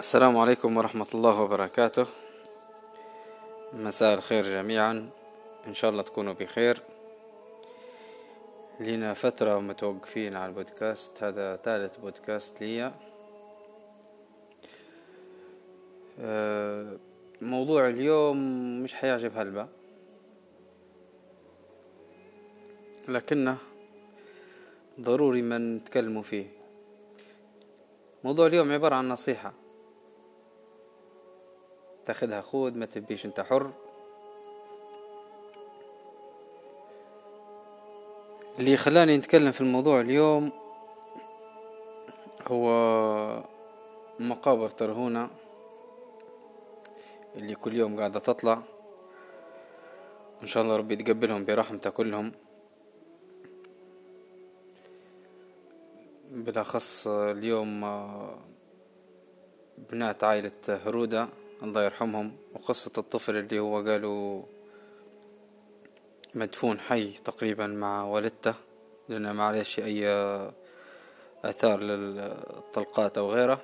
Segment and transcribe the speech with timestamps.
[0.00, 2.06] السلام عليكم ورحمة الله وبركاته.
[3.72, 5.10] مساء الخير جميعا.
[5.66, 6.82] إن شاء الله تكونوا بخير.
[8.80, 11.22] لنا فترة متوقفين على البودكاست.
[11.22, 12.92] هذا ثالث بودكاست لي.
[16.20, 16.96] آه،
[17.40, 18.36] موضوع اليوم
[18.82, 19.68] مش حيعجب هلبا.
[23.08, 23.56] لكنه
[25.00, 26.46] ضروري ما نتكلموا فيه.
[28.24, 29.52] موضوع اليوم عبارة عن نصيحة.
[32.10, 33.70] تاخدها خود ما تبيش انت حر.
[38.58, 40.52] اللي خلاني نتكلم في الموضوع اليوم
[42.48, 43.44] هو
[44.20, 45.30] مقابر ترهونة
[47.36, 48.62] اللي كل يوم قاعدة تطلع.
[50.42, 52.32] إن شاء الله ربي يتقبلهم برحمته كلهم.
[56.30, 57.80] بالأخص اليوم
[59.78, 61.28] بنات عائلة هرودة.
[61.62, 62.36] الله يرحمهم.
[62.54, 64.42] وقصة الطفل اللي هو قالوا
[66.34, 68.54] مدفون حي تقريبا مع والدته
[69.08, 70.08] لأنه ما عليش أي
[71.44, 73.60] آثار للطلقات أو غيره.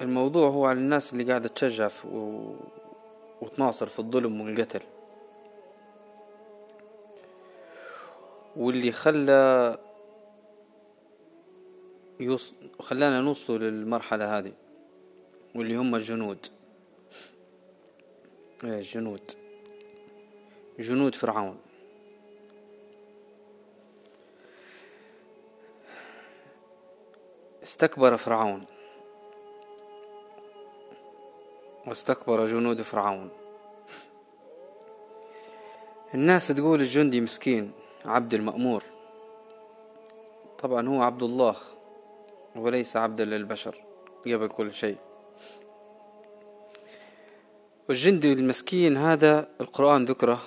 [0.00, 1.88] الموضوع هو على الناس اللي قاعدة تشجع
[3.40, 4.82] وتناصر في الظلم والقتل.
[8.56, 9.78] واللي خلى
[12.22, 12.54] يوص...
[12.80, 14.52] خلانا نوصل للمرحلة هذه
[15.54, 16.46] واللي هم الجنود
[18.64, 19.32] إيه الجنود
[20.78, 21.58] جنود فرعون.
[27.62, 28.64] استكبر فرعون.
[31.86, 33.30] واستكبر جنود فرعون.
[36.14, 37.72] الناس تقول الجندي مسكين
[38.04, 38.82] عبد المأمور.
[40.58, 41.56] طبعا هو عبد الله.
[42.56, 43.84] وليس عبدا للبشر
[44.26, 44.96] قبل كل شيء.
[47.88, 50.40] والجندي المسكين هذا القرآن ذكره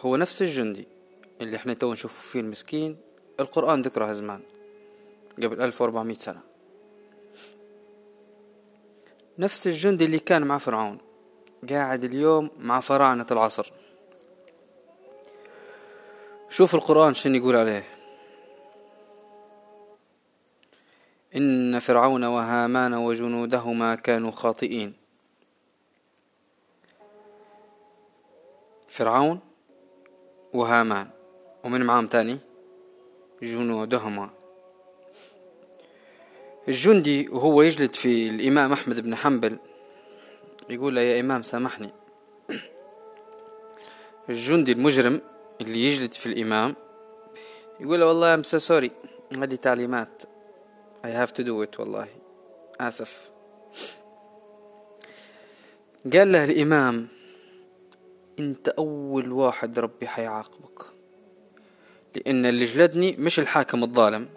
[0.00, 0.88] هو نفس الجندي
[1.40, 2.96] اللي إحنا تو نشوفه فيه المسكين
[3.40, 4.40] القرآن ذكره زمان
[5.42, 6.40] قبل ألف وأربعمائة سنة.
[9.38, 10.98] نفس الجندي اللي كان مع فرعون
[11.70, 13.72] قاعد اليوم مع فراعنة العصر.
[16.50, 17.97] شوف القرآن شنو يقول عليه.
[21.36, 24.92] إن فرعون وهامان وجنودهما كانوا خاطئين.
[28.88, 29.40] فرعون
[30.52, 31.08] وهامان
[31.64, 32.38] ومن معاهم تاني؟
[33.42, 34.30] جنودهما.
[36.68, 39.58] الجندي وهو يجلد في الإمام أحمد بن حنبل
[40.70, 41.90] يقول له يا إمام سامحني.
[44.28, 45.20] الجندي المجرم
[45.60, 46.76] اللي يجلد في الإمام
[47.80, 48.90] يقول له والله أم سوري
[49.36, 50.22] هذه تعليمات.
[51.04, 52.08] I have to do it والله
[52.80, 53.30] آسف
[56.12, 57.08] قال له الإمام
[58.38, 60.82] أنت أول واحد ربي حيعاقبك.
[62.16, 64.28] لأن اللي جلدني مش الحاكم الظالم.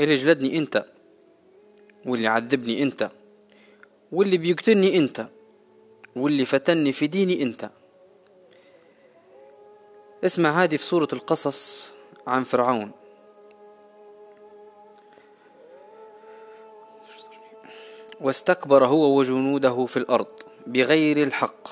[0.00, 0.84] اللي جلدني أنت.
[2.06, 3.10] واللي عذبني أنت.
[4.12, 5.26] واللي بيقتلني أنت.
[6.16, 7.70] واللي فتني في ديني أنت.
[10.24, 11.90] اسمع هذه في سورة القصص
[12.26, 12.90] عن فرعون.
[18.20, 20.26] واستكبر هو وجنوده في الأرض
[20.66, 21.68] بغير الحق.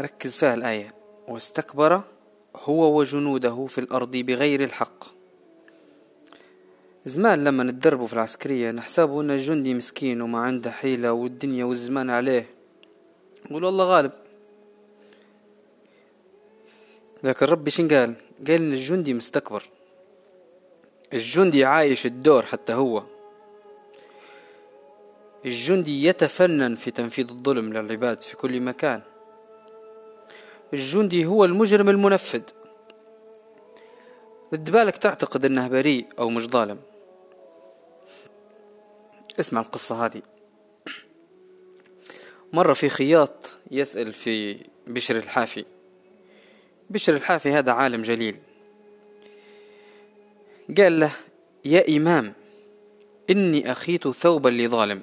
[0.00, 0.88] ركز فيها الآية.
[1.28, 2.02] واستكبر
[2.56, 5.04] هو وجنوده في الأرض بغير الحق.
[7.06, 12.46] زمان لما نتدربوا في العسكرية نحسبوا أن الجندي مسكين وما عنده حيلة والدنيا والزمان عليه.
[13.50, 14.12] نقول والله غالب.
[17.22, 18.14] لكن ربي شن قال؟
[18.46, 19.62] قال إن الجندي مستكبر.
[21.12, 23.02] الجندي عايش الدور حتى هو.
[25.46, 29.02] الجندي يتفنن في تنفيذ الظلم للعباد في كل مكان.
[30.72, 32.42] الجندي هو المجرم المنفذ.
[34.52, 36.80] بالك تعتقد إنه بريء أو مش ظالم.
[39.40, 40.22] اسمع القصة هذه.
[42.52, 45.64] مرة في خياط يسأل في بشر الحافي.
[46.90, 48.36] بشر الحافي هذا عالم جليل.
[50.78, 51.10] قال له
[51.64, 52.32] يا إمام
[53.30, 55.02] إني أخيت ثوبا لظالم.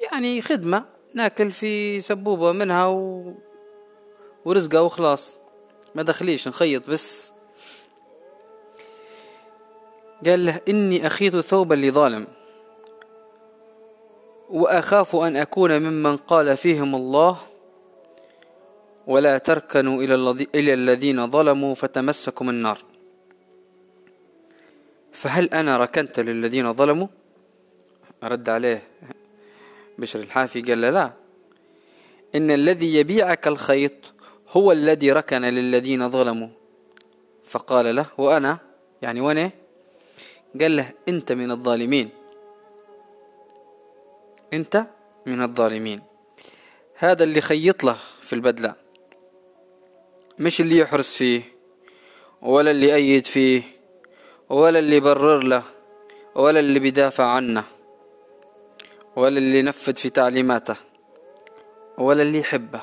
[0.00, 0.84] يعني خدمة
[1.14, 3.34] ناكل في سبوبة منها و...
[4.44, 5.38] ورزقه وخلاص.
[5.94, 7.32] ما دخليش نخيط بس.
[10.26, 12.26] قال له إني أخيت ثوبا لظالم.
[14.50, 17.38] وأخاف أن أكون ممن قال فيهم الله
[19.06, 20.02] ولا تركنوا
[20.54, 22.78] إلى الذين ظلموا فتمسكم النار.
[25.24, 27.06] فهل أنا ركنت للذين ظلموا؟
[28.22, 28.82] رد عليه
[29.98, 31.12] بشر الحافي قال له لا.
[32.34, 33.92] إن الذي يبيعك الخيط
[34.50, 36.48] هو الذي ركن للذين ظلموا.
[37.44, 38.58] فقال له وأنا؟
[39.02, 39.50] يعني وأنا
[40.60, 42.08] قال له أنت من الظالمين.
[44.52, 44.86] أنت
[45.26, 46.02] من الظالمين.
[46.94, 48.76] هذا اللي خيط له في البدلة.
[50.38, 51.42] مش اللي يحرس فيه
[52.42, 53.73] ولا اللي يأيد فيه.
[54.48, 55.62] ولا اللي يبرر له
[56.34, 57.64] ولا اللي بيدافع عنه
[59.16, 60.76] ولا اللي ينفذ في تعليماته
[61.98, 62.80] ولا اللي يحبه.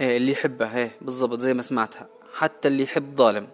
[0.00, 2.08] إيه اللي يحبه إيه بالضبط زي ما سمعتها.
[2.32, 3.48] حتى اللي يحب ظالم.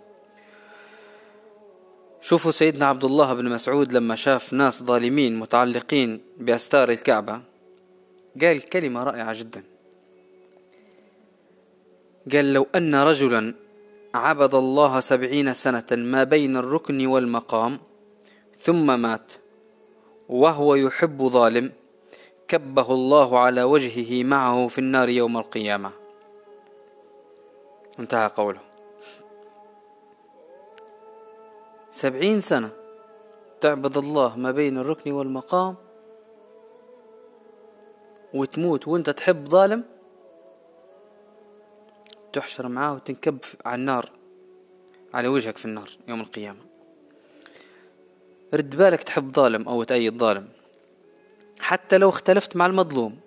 [2.21, 7.41] شوفوا سيدنا عبد الله بن مسعود لما شاف ناس ظالمين متعلقين بأستار الكعبة
[8.41, 9.63] قال كلمة رائعة جدا.
[12.33, 13.55] قال لو أن رجلا
[14.17, 17.79] عبد الله سبعين سنة ما بين الركن والمقام
[18.59, 19.33] ثم مات
[20.29, 21.73] وهو يحب ظالم
[22.49, 25.91] كبه الله على وجهه معه في النار يوم القيامة.
[27.99, 28.61] انتهى قوله.
[31.91, 32.71] سبعين سنة
[33.61, 35.75] تعبد الله ما بين الركن والمقام
[38.35, 39.85] وتموت وانت تحب ظالم
[42.33, 44.11] تحشر معاه وتنكب على النار
[45.15, 46.61] على وجهك في النار يوم القيامة.
[48.55, 50.49] رد بالك تحب ظالم أو تأيد ظالم.
[51.61, 53.21] حتى لو اختلفت مع المظلوم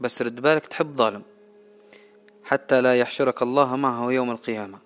[0.00, 1.22] بس رد بالك تحب ظالم.
[2.44, 4.78] حتى لا يحشرك الله معه يوم القيامة.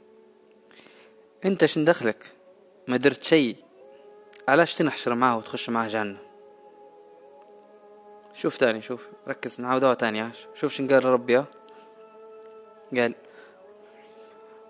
[1.45, 2.33] أنت شن دخلك؟
[2.89, 3.57] ما درت شي
[4.49, 6.19] علاش تنحشر معه وتخش معه جهنم؟
[8.35, 10.47] شوف تاني شوف ركز نعاودها تاني عاش.
[10.55, 11.45] شوف شن قال ربي
[12.97, 13.15] قال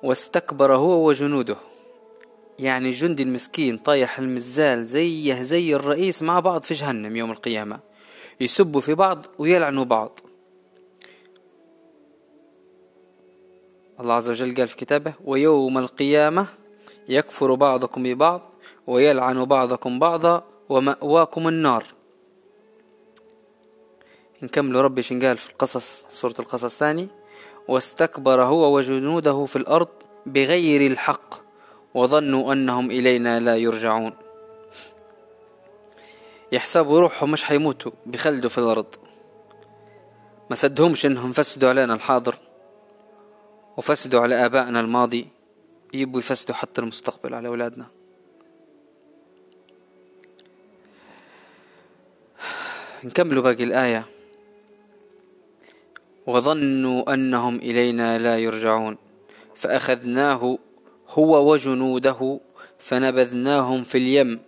[0.03, 1.57] واستكبر هو وجنوده.
[2.59, 7.81] يعني الجندي المسكين طايح المزال زيه زي الرئيس مع بعض في جهنم يوم القيامة.
[8.41, 10.21] يسبوا في بعض ويلعنوا بعض.
[14.01, 16.47] الله عز وجل قال في كتابه ويوم القيامة
[17.09, 18.53] يكفر بعضكم ببعض
[18.87, 21.85] ويلعن بعضكم بعضا ومأواكم النار.
[24.43, 27.09] نكمل ربي شن قال في القصص في سورة القصص ثاني
[27.71, 29.89] واستكبر هو وجنوده في الأرض
[30.27, 31.35] بغير الحق
[31.95, 34.13] وظنوا أنهم إلينا لا يرجعون.
[36.53, 38.95] يحسبوا روحهم مش حيموتوا بخلدوا في الأرض.
[40.51, 42.35] ما سدهمش إنهم فسدوا علينا الحاضر
[43.77, 45.27] وفسدوا على آبائنا الماضي.
[45.95, 47.87] يبوا يفسدوا حتى المستقبل على أولادنا.
[53.05, 54.20] نكملوا باقي الآية.
[56.27, 58.97] وظنوا أنهم إلينا لا يرجعون
[59.55, 60.59] فأخذناه
[61.09, 62.41] هو وجنوده
[62.79, 64.41] فنبذناهم في اليم.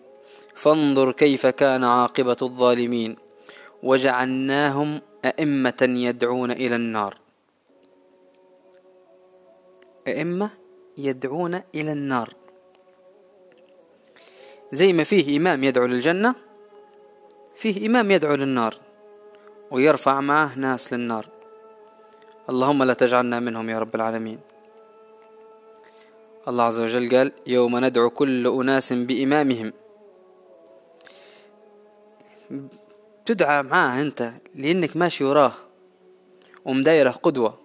[0.54, 3.16] فانظر كيف كان عاقبة الظالمين
[3.82, 7.19] وجعلناهم أئمة يدعون إلى النار.
[10.08, 10.50] أئمة
[10.98, 12.34] يدعون إلى النار.
[14.72, 16.35] زي ما فيه إمام يدعو للجنة
[17.56, 18.75] فيه إمام يدعو للنار
[19.70, 21.31] ويرفع معه ناس للنار.
[22.50, 24.38] اللهم لا تجعلنا منهم يا رب العالمين.
[26.49, 29.72] الله عز وجل قال يوم ندعو كل أناس بإمامهم.
[33.26, 35.52] تدعى معاه أنت لأنك ماشي وراه
[36.64, 37.58] ومدايره قدوة.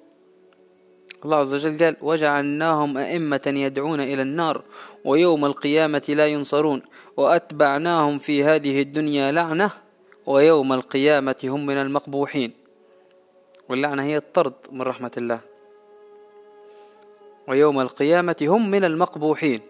[1.26, 4.62] الله عز وجل قال وجعلناهم أئمة يدعون إلى النار
[5.06, 6.82] ويوم القيامة لا ينصرون
[7.18, 9.72] وأتبعناهم في هذه الدنيا لعنة
[10.26, 12.67] ويوم القيامة هم من المقبوحين.
[13.70, 15.40] واللعنة هي الطرد من رحمة الله.
[17.48, 19.62] ويوم القيامة هم من المقبوحين.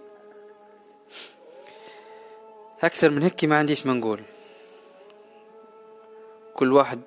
[2.84, 4.22] أكثر من هيك ما عنديش ما نقول.
[6.54, 7.02] كل واحد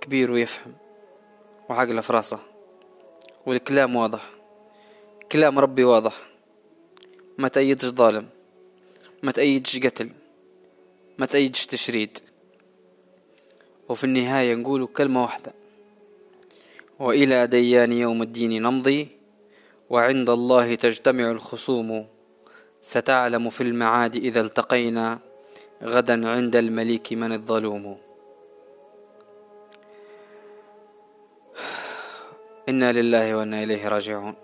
[0.00, 0.74] كبير ويفهم
[1.68, 2.38] وعقله في راسه.
[3.46, 4.30] والكلام واضح.
[5.32, 6.14] كلام ربي واضح.
[7.38, 8.28] ما تأيدش ظالم.
[9.22, 10.10] ما تأيدش قتل.
[11.18, 12.18] ما تأيدش تشريد.
[13.88, 15.61] وفي النهاية نقول كلمة واحدة.
[17.02, 19.08] وإلى ديان يوم الدين نمضي
[19.90, 22.06] وعند الله تجتمع الخصوم.
[22.82, 25.18] ستعلم في المعاد إذا التقينا
[25.82, 27.98] غدا عند المليك من الظلوم.
[32.70, 34.34] إنا لله وإنا إليه راجعون.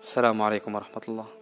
[0.00, 1.39] السلام عليكم ورحمة الله.